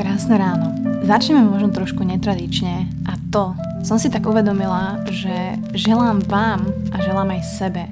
[0.00, 0.72] Krásne ráno.
[1.04, 3.52] Začneme možno trošku netradične a to
[3.84, 7.84] som si tak uvedomila, že želám vám a želám aj sebe,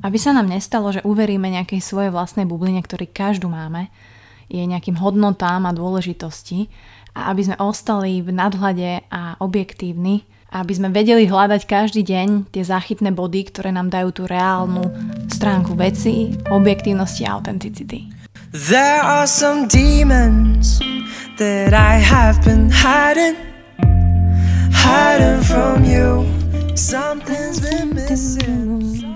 [0.00, 3.92] aby sa nám nestalo, že uveríme nejakej svojej vlastnej bubline, ktorý každú máme,
[4.48, 6.72] je nejakým hodnotám a dôležitosti
[7.12, 10.24] a aby sme ostali v nadhľade a objektívni,
[10.56, 14.88] aby sme vedeli hľadať každý deň tie záchytné body, ktoré nám dajú tú reálnu
[15.28, 18.08] stránku veci, objektívnosti a autenticity.
[18.56, 20.80] There are some demons
[21.42, 23.34] that I have been hiding,
[24.70, 26.22] hiding from you.
[26.78, 29.10] Something's been missing.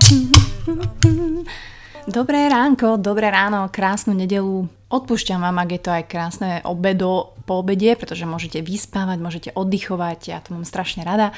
[2.07, 4.67] Dobré ránko, dobré ráno, krásnu nedelu.
[4.91, 10.19] Odpúšťam vám, ak je to aj krásne obedo po obede, pretože môžete vyspávať, môžete oddychovať,
[10.27, 11.31] ja to mám strašne rada.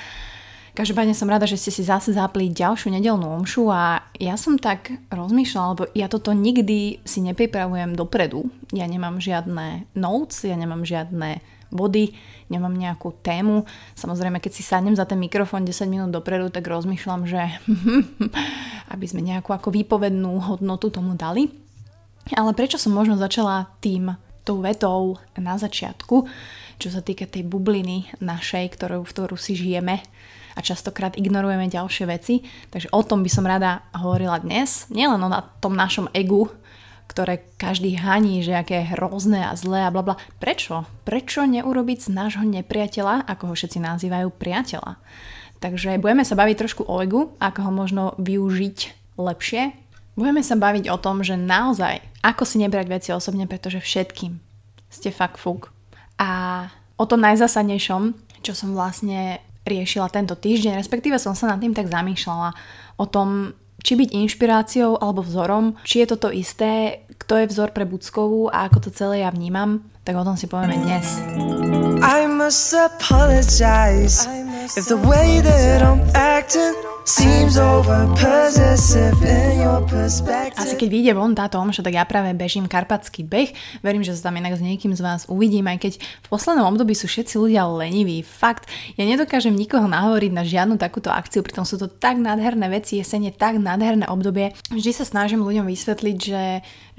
[0.79, 4.95] Každopádne som rada, že ste si zase zapli ďalšiu nedelnú omšu a ja som tak
[5.11, 8.47] rozmýšľala, lebo ja toto nikdy si nepripravujem dopredu.
[8.71, 12.15] Ja nemám žiadne notes, ja nemám žiadne body,
[12.47, 13.67] nemám nejakú tému.
[13.99, 17.59] Samozrejme, keď si sadnem za ten mikrofón 10 minút dopredu, tak rozmýšľam, že
[18.95, 21.51] aby sme nejakú ako výpovednú hodnotu tomu dali.
[22.31, 24.15] Ale prečo som možno začala tým,
[24.47, 26.23] tou vetou na začiatku,
[26.79, 29.99] čo sa týka tej bubliny našej, ktorú, v ktorú si žijeme,
[30.55, 32.45] a častokrát ignorujeme ďalšie veci.
[32.69, 34.89] Takže o tom by som rada hovorila dnes.
[34.89, 35.29] Nielen o
[35.61, 36.49] tom našom egu,
[37.09, 40.21] ktoré každý haní, že aké je hrozné a zlé a blabla.
[40.37, 40.85] Prečo?
[41.09, 45.01] Prečo neurobiť z nášho nepriateľa, ako ho všetci nazývajú, priateľa?
[45.59, 48.77] Takže budeme sa baviť trošku o egu, ako ho možno využiť
[49.19, 49.75] lepšie.
[50.15, 54.39] Budeme sa baviť o tom, že naozaj, ako si nebrať veci osobne, pretože všetkým
[54.87, 55.73] ste fakt fuk.
[56.21, 61.77] A o tom najzásadnejšom, čo som vlastne riešila tento týždeň, respektíve som sa nad tým
[61.77, 62.57] tak zamýšľala.
[62.97, 67.85] O tom, či byť inšpiráciou alebo vzorom, či je toto isté, kto je vzor pre
[67.85, 71.21] Buckovú a ako to celé ja vnímam, tak o tom si povieme dnes.
[72.01, 74.25] I must apologize.
[74.73, 76.88] If the way that I'm acting
[80.59, 83.55] Asi keď vyjde von táto omša, tak ja práve bežím karpatský beh.
[83.79, 86.91] Verím, že sa tam inak s niekým z vás uvidím, aj keď v poslednom období
[86.91, 88.19] sú všetci ľudia leniví.
[88.25, 88.67] Fakt,
[88.99, 93.31] ja nedokážem nikoho nahovoriť na žiadnu takúto akciu, pritom sú to tak nádherné veci, jesene
[93.31, 94.51] tak nádherné obdobie.
[94.67, 96.45] Vždy sa snažím ľuďom vysvetliť, že,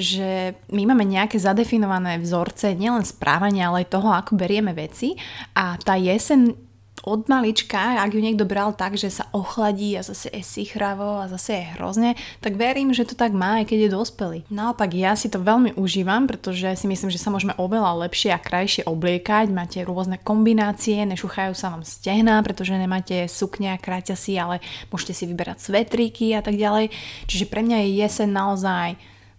[0.01, 5.19] že my máme nejaké zadefinované vzorce, nielen správania, ale aj toho, ako berieme veci
[5.53, 6.70] a tá jeseň
[7.05, 11.31] od malička, ak ju niekto bral tak, že sa ochladí a zase je sichravo a
[11.33, 12.11] zase je hrozne,
[12.45, 14.39] tak verím, že to tak má aj keď je dospelý.
[14.53, 18.41] Naopak ja si to veľmi užívam, pretože si myslím, že sa môžeme oveľa lepšie a
[18.41, 24.61] krajšie obliekať, máte rôzne kombinácie, nešuchajú sa vám stehná, pretože nemáte sukňa, kráťa si, ale
[24.93, 26.93] môžete si vyberať svetríky a tak ďalej.
[27.27, 28.89] Čiže pre mňa je jeseň naozaj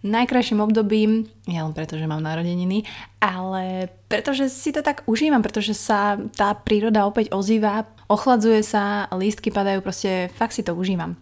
[0.01, 2.85] najkrajším obdobím, len preto, že mám narodeniny,
[3.21, 9.53] ale pretože si to tak užívam, pretože sa tá príroda opäť ozýva, ochladzuje sa, lístky
[9.53, 11.15] padajú, proste fakt si to užívam.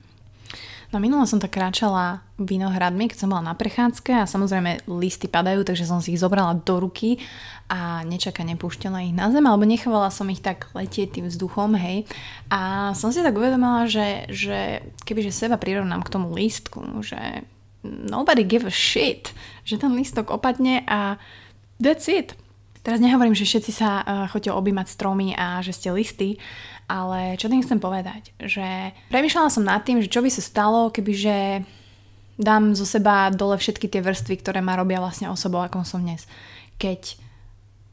[0.89, 5.61] No minule som tak kráčala vinohradmi, keď som bola na prechádzke a samozrejme listy padajú,
[5.61, 7.21] takže som si ich zobrala do ruky
[7.69, 12.09] a nečaká nepúšťala ich na zem, alebo nechávala som ich tak letieť tým vzduchom, hej.
[12.49, 17.45] A som si tak uvedomila, že, že kebyže seba prirovnám k tomu lístku, že
[17.85, 19.31] nobody give a shit,
[19.63, 21.15] že ten lístok opadne a
[21.79, 22.35] that's it.
[22.79, 26.39] Teraz nehovorím, že všetci sa uh, chodíte objímať stromy a že ste listy,
[26.87, 28.31] ale čo tým chcem povedať?
[28.39, 31.67] Že premyšľala som nad tým, že čo by sa stalo, kebyže
[32.39, 36.23] dám zo seba dole všetky tie vrstvy, ktoré ma robia vlastne osobou, ako som dnes.
[36.79, 37.19] Keď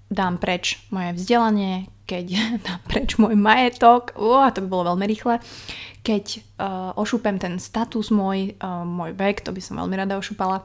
[0.06, 2.24] dám preč moje vzdelanie, keď
[2.64, 5.42] dám preč môj majetok, uh, to by bolo veľmi rýchle,
[6.06, 6.24] keď
[6.62, 10.62] uh, ošúpem ten status môj, uh, môj vek, to by som veľmi rada ošúpala,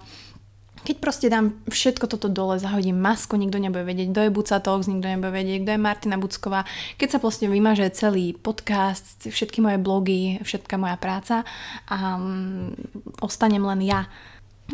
[0.81, 4.89] keď proste dám všetko toto dole, zahodím masku, nikto nebude vedieť, kto je Buca Talks,
[4.89, 6.65] nikto nebude vedieť, kto je Martina Bucková,
[6.97, 11.45] keď sa proste vymaže celý podcast, všetky moje blogy, všetká moja práca
[11.85, 12.73] a um,
[13.21, 14.09] ostanem len ja.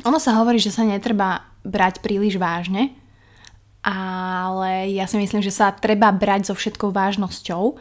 [0.07, 2.95] Ono sa hovorí, že sa netreba brať príliš vážne,
[3.87, 7.79] ale ja si myslím, že sa treba brať so všetkou vážnosťou,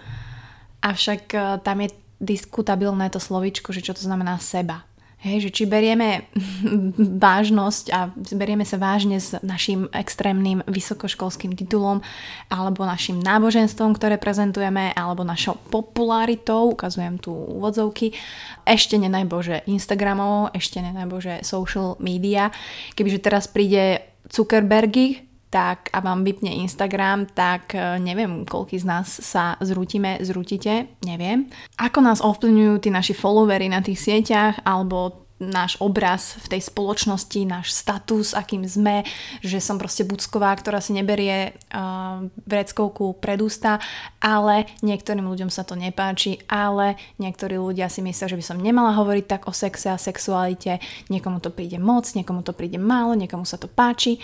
[0.87, 1.91] avšak uh, tam je
[2.23, 4.87] diskutabilné to slovičko, že čo to znamená seba.
[5.27, 6.31] Hej, že či berieme
[7.27, 11.99] vážnosť a berieme sa vážne s našim extrémnym vysokoškolským titulom
[12.47, 18.15] alebo našim náboženstvom, ktoré prezentujeme, alebo našou popularitou, ukazujem tu úvodzovky,
[18.63, 22.55] ešte nenajbože Instagramov, ešte nenajbože social media.
[22.95, 25.26] Kebyže teraz príde Zuckerbergy,
[25.57, 31.49] tak a vám vypne Instagram, tak e, neviem, koľký z nás sa zrútime, zrútite, neviem.
[31.81, 37.41] Ako nás ovplyvňujú tí naši followery na tých sieťach, alebo náš obraz v tej spoločnosti,
[37.45, 39.05] náš status, akým sme,
[39.45, 43.77] že som proste bucková, ktorá si neberie uh, vreckovku pred ústa,
[44.17, 48.97] ale niektorým ľuďom sa to nepáči, ale niektorí ľudia si myslia, že by som nemala
[48.97, 50.81] hovoriť tak o sexe a sexualite,
[51.13, 54.17] niekomu to príde moc, niekomu to príde málo, niekomu sa to páči.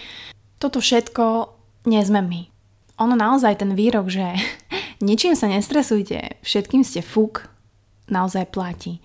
[0.62, 1.50] Toto všetko
[1.90, 2.40] nie sme my.
[3.02, 4.38] Ono naozaj ten výrok, že
[5.02, 7.50] ničím sa nestresujte, všetkým ste fuk,
[8.06, 9.02] naozaj platí.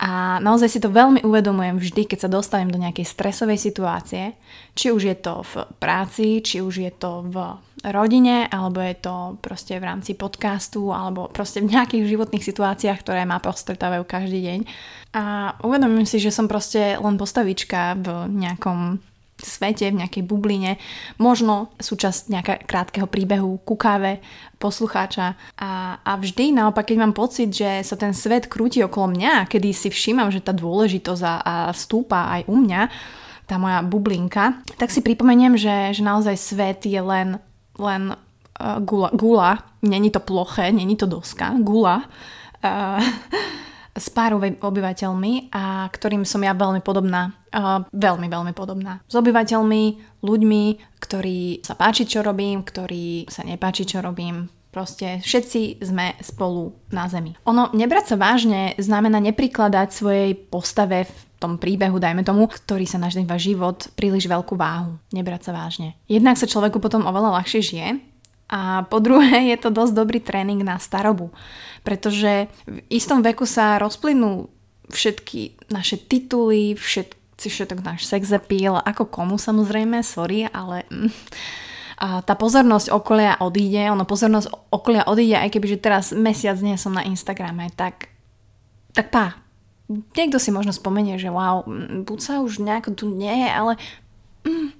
[0.00, 4.32] A naozaj si to veľmi uvedomujem vždy, keď sa dostanem do nejakej stresovej situácie.
[4.72, 7.36] Či už je to v práci, či už je to v
[7.84, 13.28] rodine, alebo je to proste v rámci podcastu, alebo proste v nejakých životných situáciách, ktoré
[13.28, 14.60] ma postretávajú každý deň.
[15.16, 18.08] A uvedomujem si, že som proste len postavička v
[18.40, 19.04] nejakom
[19.42, 20.76] svete, v nejakej bubline,
[21.16, 23.74] možno súčasť nejakého krátkeho príbehu ku
[24.60, 25.34] poslucháča.
[25.56, 29.72] A, a vždy naopak, keď mám pocit, že sa ten svet krúti okolo mňa, kedy
[29.72, 32.82] si všímam, že tá dôležitosť a, a stúpa aj u mňa,
[33.50, 37.42] tá moja bublinka, tak si pripomeniem, že, že naozaj svet je len,
[37.74, 42.06] len uh, gula, gula, není to ploché, není to doska, gula.
[42.62, 43.02] Uh,
[44.00, 47.36] s pár obyvateľmi a ktorým som ja veľmi podobná.
[47.52, 49.04] Uh, veľmi, veľmi podobná.
[49.04, 49.82] S obyvateľmi,
[50.24, 50.64] ľuďmi,
[50.96, 54.48] ktorí sa páči, čo robím, ktorí sa nepáči, čo robím.
[54.70, 57.34] Proste všetci sme spolu na zemi.
[57.42, 63.02] Ono, nebrať sa vážne znamená neprikladať svojej postave v tom príbehu, dajme tomu, ktorý sa
[63.02, 64.94] naždeva život, príliš veľkú váhu.
[65.10, 65.98] Nebrať sa vážne.
[66.06, 67.88] Jednak sa človeku potom oveľa ľahšie žije,
[68.50, 71.30] a po druhé je to dosť dobrý tréning na starobu,
[71.86, 74.50] pretože v istom veku sa rozplynú
[74.90, 80.82] všetky naše tituly, všetci, všetok náš sex appeal, ako komu samozrejme, sorry, ale...
[80.90, 81.14] Mm,
[82.00, 86.80] a tá pozornosť okolia odíde, ono pozornosť okolia odíde, aj keby, že teraz mesiac nie
[86.80, 88.08] som na Instagrame, tak,
[88.96, 89.36] tak pá.
[90.16, 93.72] Niekto si možno spomenie, že wow, mm, buď sa už nejako tu nie je, ale
[94.48, 94.72] mm,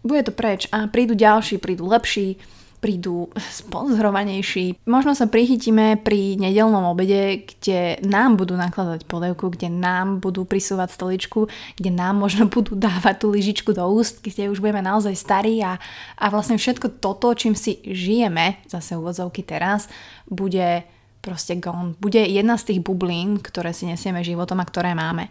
[0.00, 2.40] bude to preč a prídu ďalší, prídu lepší,
[2.82, 4.82] prídu sponzorovanejší.
[4.90, 10.90] Možno sa prichytíme pri nedelnom obede, kde nám budú nakladať polievku, kde nám budú prisúvať
[10.90, 11.46] stoličku,
[11.78, 15.78] kde nám možno budú dávať tú lyžičku do úst, kde už budeme naozaj starí a,
[16.18, 19.86] a vlastne všetko toto, čím si žijeme, zase uvozovky teraz,
[20.26, 20.82] bude
[21.22, 21.94] proste gone.
[22.02, 25.30] Bude jedna z tých bublín, ktoré si nesieme životom a ktoré máme.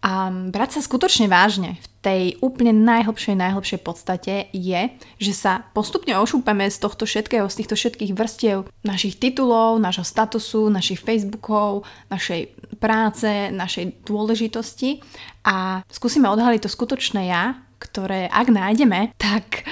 [0.00, 4.88] A brať sa skutočne vážne v tej úplne najhlbšej, najhlbšej podstate je,
[5.20, 10.72] že sa postupne ošúpeme z tohto všetkého, z týchto všetkých vrstiev našich titulov, nášho statusu,
[10.72, 12.48] našich Facebookov, našej
[12.80, 15.04] práce, našej dôležitosti.
[15.44, 19.68] A skúsime odhaliť to skutočné ja, ktoré ak nájdeme, tak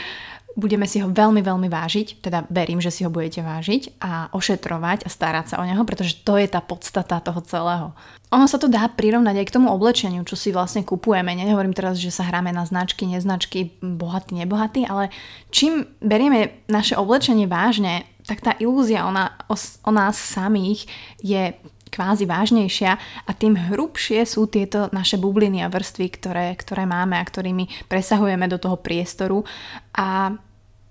[0.59, 5.07] budeme si ho veľmi, veľmi vážiť, teda verím, že si ho budete vážiť a ošetrovať
[5.07, 7.95] a starať sa o neho, pretože to je tá podstata toho celého.
[8.35, 11.31] Ono sa to dá prirovnať aj k tomu oblečeniu, čo si vlastne kupujeme.
[11.39, 15.15] Nehovorím teraz, že sa hráme na značky, neznačky, bohatý, nebohatý, ale
[15.55, 20.91] čím berieme naše oblečenie vážne, tak tá ilúzia o, na, o, o nás samých
[21.23, 21.55] je
[21.89, 22.93] kvázi vážnejšia
[23.25, 28.45] a tým hrubšie sú tieto naše bubliny a vrstvy, ktoré, ktoré máme a ktorými presahujeme
[28.45, 29.41] do toho priestoru
[29.97, 30.37] a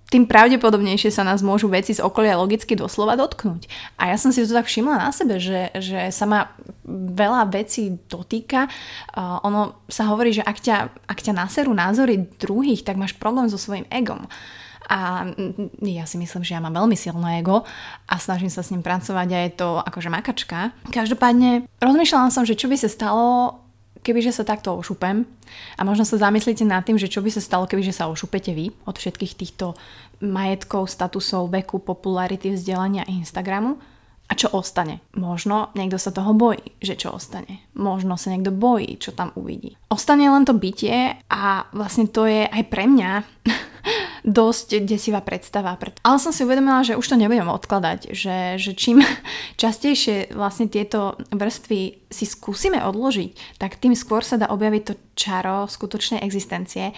[0.07, 3.67] tým pravdepodobnejšie sa nás môžu veci z okolia logicky doslova dotknúť.
[3.99, 6.47] A ja som si to tak všimla na sebe, že, že sa ma
[6.87, 8.71] veľa vecí dotýka.
[9.11, 10.77] Uh, ono sa hovorí, že ak ťa,
[11.11, 14.31] ak ťa naserú názory druhých, tak máš problém so svojím egom.
[14.87, 15.27] A
[15.83, 17.67] ja si myslím, že ja mám veľmi silné ego
[18.07, 20.71] a snažím sa s ním pracovať a je to akože makačka.
[20.95, 23.59] Každopádne rozmýšľala som, že čo by sa stalo,
[24.07, 25.27] kebyže sa takto ošupem
[25.75, 28.71] a možno sa zamyslíte nad tým, že čo by sa stalo, kebyže sa ošupete vy
[28.87, 29.75] od všetkých týchto
[30.23, 33.75] majetkov, statusov, veku, popularity, vzdelania Instagramu
[34.27, 35.03] a čo ostane?
[35.15, 37.67] Možno niekto sa toho bojí, že čo ostane.
[37.75, 39.79] Možno sa niekto bojí, čo tam uvidí.
[39.87, 43.11] Ostane len to bytie a vlastne to je aj pre mňa
[44.27, 45.79] dosť desivá predstava.
[46.03, 48.99] Ale som si uvedomila, že už to nebudem odkladať, že, že čím
[49.63, 55.71] častejšie vlastne tieto vrstvy si skúsime odložiť, tak tým skôr sa dá objaviť to čaro
[55.71, 56.91] skutočnej existencie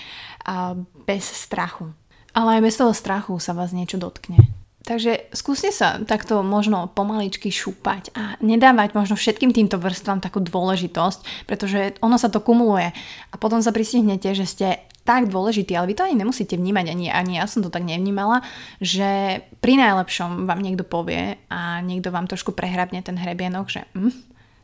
[1.06, 1.94] bez strachu.
[2.34, 4.42] Ale aj bez toho strachu sa vás niečo dotkne.
[4.80, 11.46] Takže skúste sa takto možno pomaličky šúpať a nedávať možno všetkým týmto vrstvám takú dôležitosť,
[11.46, 12.90] pretože ono sa to kumuluje
[13.30, 14.68] a potom sa pristihnete, že ste
[15.10, 18.46] tak dôležitý, ale vy to ani nemusíte vnímať, ani, ani ja som to tak nevnímala,
[18.78, 24.14] že pri najlepšom vám niekto povie a niekto vám trošku prehrabne ten hrebienok, že hm,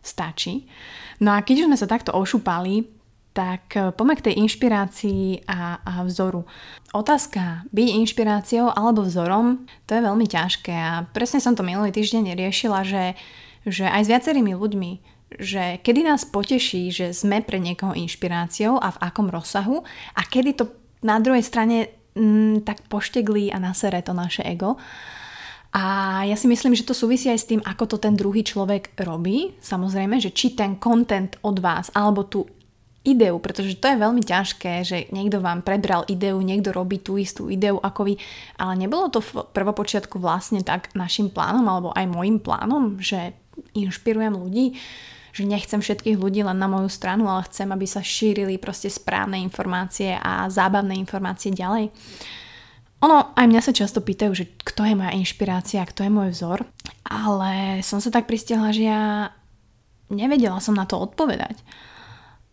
[0.05, 0.69] stačí.
[1.17, 2.85] No a keď už sme sa takto ošúpali,
[3.33, 6.45] tak eh, poďme k tej inšpirácii a, a vzoru.
[6.93, 12.37] Otázka byť inšpiráciou alebo vzorom, to je veľmi ťažké a presne som to minulý týždeň
[12.37, 13.17] riešila, že,
[13.65, 18.91] že aj s viacerými ľuďmi, že kedy nás poteší, že sme pre niekoho inšpiráciou a
[18.95, 19.83] v akom rozsahu
[20.15, 20.65] a kedy to
[21.03, 24.79] na druhej strane mm, tak pošteglí a nasere to naše ego.
[25.75, 28.95] A ja si myslím, že to súvisí aj s tým, ako to ten druhý človek
[28.95, 29.59] robí.
[29.59, 32.47] Samozrejme, že či ten content od vás, alebo tú
[33.05, 37.53] ideu, pretože to je veľmi ťažké, že niekto vám prebral ideu, niekto robí tú istú
[37.53, 38.13] ideu ako vy,
[38.57, 43.37] ale nebolo to v prvopočiatku vlastne tak našim plánom alebo aj môjim plánom, že
[43.77, 44.75] inšpirujem ľudí,
[45.35, 49.35] že nechcem všetkých ľudí len na moju stranu, ale chcem, aby sa šírili proste správne
[49.43, 51.91] informácie a zábavné informácie ďalej.
[53.03, 56.63] Ono, aj mňa sa často pýtajú, že kto je moja inšpirácia, kto je môj vzor,
[57.03, 59.35] ale som sa tak pristihla, že ja
[60.07, 61.59] nevedela som na to odpovedať.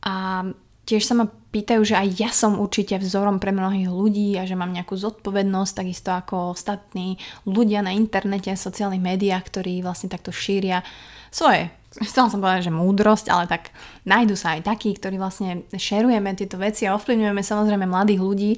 [0.03, 0.43] A
[0.83, 4.59] tiež sa ma pýtajú, že aj ja som určite vzorom pre mnohých ľudí a že
[4.59, 7.15] mám nejakú zodpovednosť, takisto ako ostatní
[7.47, 10.83] ľudia na internete, sociálnych médiách, ktorí vlastne takto šíria
[11.31, 11.71] svoje
[12.01, 13.69] chcela som povedať, že múdrosť, ale tak
[14.09, 18.53] nájdu sa aj takí, ktorí vlastne šerujeme tieto veci a ovplyvňujeme samozrejme mladých ľudí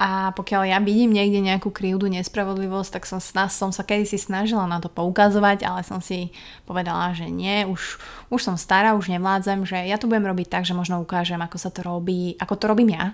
[0.00, 4.80] a pokiaľ ja vidím niekde nejakú krivdu, nespravodlivosť, tak som, som sa kedysi snažila na
[4.80, 6.32] to poukazovať, ale som si
[6.64, 8.00] povedala, že nie, už,
[8.32, 11.56] už som stará, už nevládzem, že ja to budem robiť tak, že možno ukážem, ako
[11.60, 13.12] sa to robí, ako to robím ja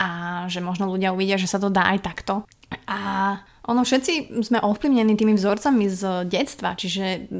[0.00, 0.08] a
[0.48, 2.48] že možno ľudia uvidia, že sa to dá aj takto.
[2.86, 2.98] A
[3.70, 7.30] ono všetci sme ovplyvnení tými vzorcami z detstva, čiže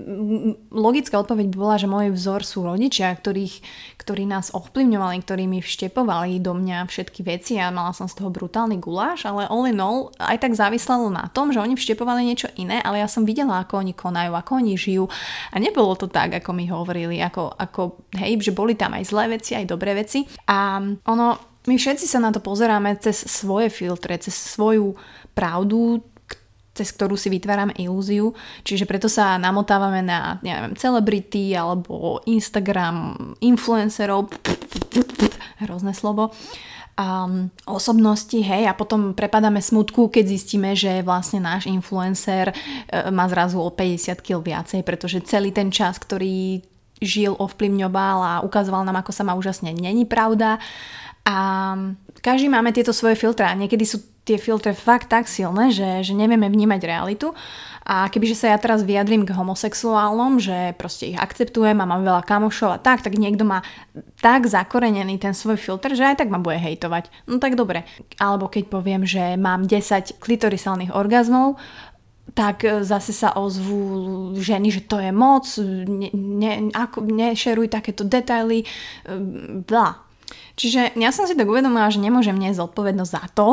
[0.70, 3.58] logická odpoveď bola, že môj vzor sú rodičia, ktorých,
[3.98, 8.30] ktorí nás ovplyvňovali, ktorí mi vštepovali do mňa všetky veci a mala som z toho
[8.30, 12.46] brutálny guláš, ale all in all aj tak závislalo na tom, že oni vštepovali niečo
[12.54, 15.10] iné, ale ja som videla, ako oni konajú, ako oni žijú.
[15.50, 19.34] A nebolo to tak, ako mi hovorili, ako, ako hej, že boli tam aj zlé
[19.34, 20.22] veci, aj dobré veci.
[20.46, 20.78] A
[21.10, 24.98] ono, my všetci sa na to pozeráme cez svoje filtre, cez svoju
[25.38, 26.02] pravdu,
[26.74, 28.34] cez ktorú si vytvárame ilúziu.
[28.66, 34.34] Čiže preto sa namotávame na, neviem, celebrity alebo Instagram influencerov,
[35.62, 36.34] hrozné slovo,
[36.98, 43.30] um, osobnosti, hej, a potom prepadáme smutku, keď zistíme, že vlastne náš influencer uh, má
[43.30, 46.66] zrazu o 50 kg viacej, pretože celý ten čas, ktorý
[47.00, 50.60] žil, ovplyvňoval a ukazoval nám, ako sa má úžasne, není pravda.
[51.24, 51.36] A
[52.20, 56.14] každý máme tieto svoje filtre a niekedy sú tie filtre fakt tak silné, že, že
[56.14, 57.32] nevieme vnímať realitu.
[57.80, 62.22] A kebyže sa ja teraz vyjadrím k homosexuálnom, že proste ich akceptujem a mám veľa
[62.22, 63.64] kamošov a tak, tak niekto má
[64.20, 67.10] tak zakorenený ten svoj filter, že aj tak ma bude hejtovať.
[67.26, 67.88] No tak dobre.
[68.20, 71.58] Alebo keď poviem, že mám 10 klitorisálnych orgazmov,
[72.30, 73.82] tak zase sa ozvú
[74.38, 75.50] ženy, že to je moc,
[75.90, 78.62] ne, ne, ako, nešeruj takéto detaily,
[79.66, 80.09] bla.
[80.54, 83.48] Čiže ja som si tak uvedomila, že nemôžem niesť zodpovednosť za to,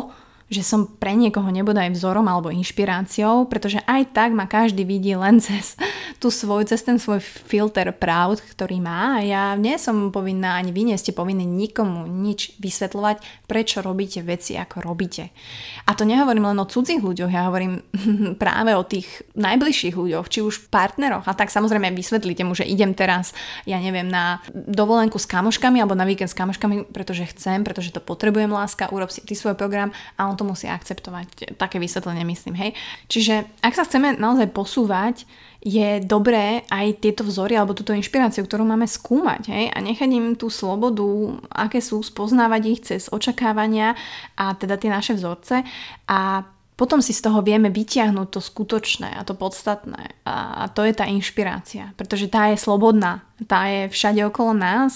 [0.48, 5.40] že som pre niekoho nebodaj vzorom alebo inšpiráciou, pretože aj tak ma každý vidí len
[5.46, 5.76] cez,
[6.24, 10.72] tú svoj, cez ten svoj filter pravd, ktorý má a ja nie som povinná, ani
[10.72, 15.36] vy nie ste povinní nikomu nič vysvetľovať, prečo robíte veci, ako robíte.
[15.84, 17.84] A to nehovorím len o cudzích ľuďoch, ja hovorím
[18.42, 21.28] práve o tých najbližších ľuďoch, či už partneroch.
[21.28, 23.36] A tak samozrejme vysvetlíte mu, že idem teraz,
[23.68, 28.00] ja neviem, na dovolenku s kamoškami alebo na víkend s kamoškami, pretože chcem, pretože to
[28.00, 31.58] potrebujem láska, urob si ty svoj program a on to musí akceptovať.
[31.58, 32.72] Také vysvetlenie myslím, hej.
[33.10, 35.26] Čiže ak sa chceme naozaj posúvať,
[35.68, 39.66] je dobré aj tieto vzory alebo túto inšpiráciu, ktorú máme skúmať hej?
[39.74, 41.04] a nechať im tú slobodu,
[41.50, 43.98] aké sú, spoznávať ich cez očakávania
[44.38, 45.66] a teda tie naše vzorce
[46.08, 46.46] a
[46.78, 50.22] potom si z toho vieme vytiahnuť to skutočné a to podstatné.
[50.30, 54.94] A to je tá inšpirácia, pretože tá je slobodná, tá je všade okolo nás,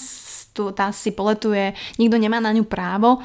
[0.54, 3.18] tá si poletuje, nikto nemá na ňu právo,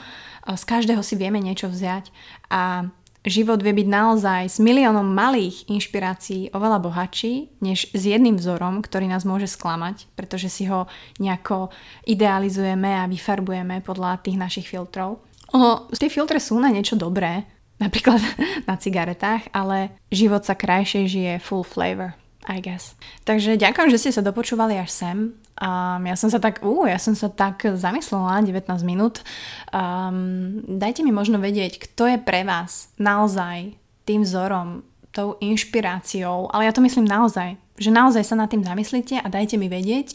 [0.55, 2.13] z každého si vieme niečo vziať
[2.47, 2.87] a
[3.27, 9.11] život vie byť naozaj s miliónom malých inšpirácií oveľa bohatší, než s jedným vzorom, ktorý
[9.11, 10.87] nás môže sklamať, pretože si ho
[11.19, 11.69] nejako
[12.07, 15.19] idealizujeme a vyfarbujeme podľa tých našich filtrov.
[15.55, 17.43] Ono, tie filtre sú na niečo dobré,
[17.83, 18.23] napríklad
[18.65, 22.15] na cigaretách, ale život sa krajšie žije full flavor.
[22.47, 22.95] I guess.
[23.27, 25.17] Takže ďakujem, že ste sa dopočúvali až sem.
[25.57, 29.25] Um, ja som sa tak, uh, ja som sa tak zamyslela 19 minút.
[29.73, 33.73] Um, dajte mi možno vedieť, kto je pre vás naozaj
[34.05, 39.17] tým vzorom, tou inšpiráciou, ale ja to myslím naozaj, že naozaj sa nad tým zamyslíte
[39.17, 40.13] a dajte mi vedieť,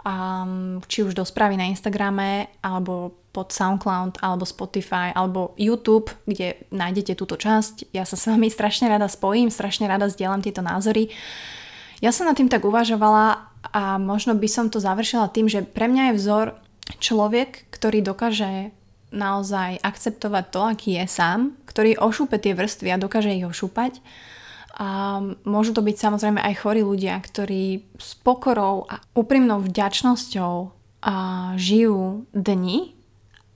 [0.00, 6.66] um, či už do správy na Instagrame, alebo pod SoundCloud, alebo Spotify, alebo YouTube, kde
[6.72, 7.92] nájdete túto časť.
[7.92, 11.12] Ja sa s vami strašne rada spojím, strašne rada zdieľam tieto názory.
[12.00, 15.84] Ja som nad tým tak uvažovala a možno by som to završila tým, že pre
[15.84, 16.46] mňa je vzor
[16.96, 18.72] človek, ktorý dokáže
[19.10, 23.98] naozaj akceptovať to, aký je sám, ktorý ošúpe tie vrstvy a dokáže ich ošúpať
[24.80, 30.54] A môžu to byť samozrejme aj chorí ľudia, ktorí s pokorou a úprimnou vďačnosťou
[31.04, 31.14] a
[31.58, 32.94] žijú dni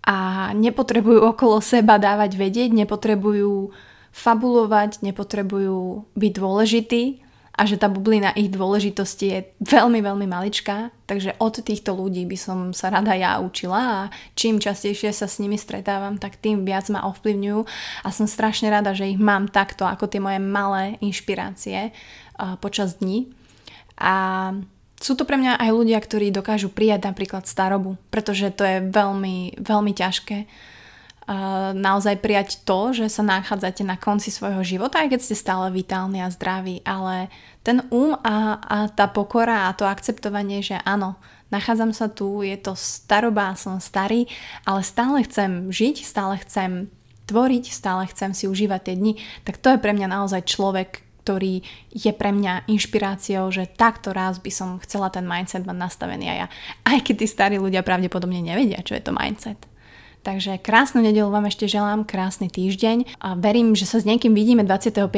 [0.04, 3.72] a nepotrebujú okolo seba dávať vedieť, nepotrebujú
[4.12, 7.23] fabulovať, nepotrebujú byť dôležití
[7.54, 10.90] a že tá bublina ich dôležitosti je veľmi, veľmi maličká.
[11.06, 14.00] Takže od týchto ľudí by som sa rada ja učila a
[14.34, 17.60] čím častejšie sa s nimi stretávam, tak tým viac ma ovplyvňujú
[18.02, 22.98] a som strašne rada, že ich mám takto ako tie moje malé inšpirácie uh, počas
[22.98, 23.30] dní.
[24.02, 24.50] A
[24.98, 29.62] sú to pre mňa aj ľudia, ktorí dokážu prijať napríklad starobu, pretože to je veľmi,
[29.62, 30.50] veľmi ťažké
[31.72, 36.20] naozaj prijať to, že sa nachádzate na konci svojho života, aj keď ste stále vitálni
[36.20, 37.32] a zdraví, ale
[37.64, 41.16] ten um a, a tá pokora a to akceptovanie, že áno,
[41.48, 44.28] nachádzam sa tu, je to staroba, som starý,
[44.68, 46.92] ale stále chcem žiť, stále chcem
[47.24, 49.12] tvoriť, stále chcem si užívať tie dni,
[49.48, 54.36] tak to je pre mňa naozaj človek, ktorý je pre mňa inšpiráciou, že takto raz
[54.36, 56.46] by som chcela ten mindset mať nastavený aj ja.
[56.84, 59.56] Aj keď tí starí ľudia pravdepodobne nevedia, čo je to mindset.
[60.24, 64.64] Takže krásnu nedelu vám ešte želám, krásny týždeň a verím, že sa s niekým vidíme
[64.64, 65.12] 25.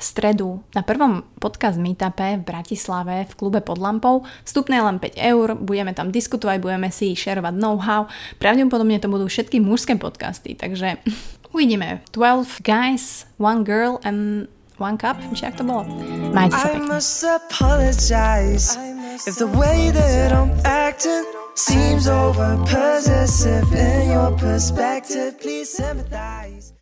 [0.00, 4.24] stredu na prvom podcast meetupe v Bratislave v klube pod lampou.
[4.48, 8.08] Vstupné len 5 eur, budeme tam diskutovať, budeme si šerovať know-how.
[8.40, 11.04] Pravdepodobne to budú všetky mužské podcasty, takže
[11.54, 12.00] uvidíme.
[12.16, 14.48] 12 guys, one girl and
[14.80, 15.84] one cup, či ak to bolo.
[16.32, 16.96] Majte sa pekne.
[21.56, 26.74] If the way that I'm acting seems over possessive in your perspective, please sympathize.